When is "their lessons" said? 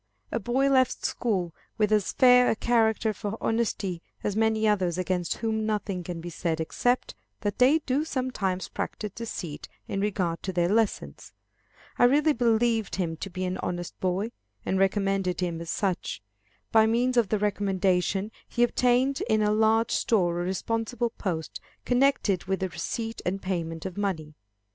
10.51-11.33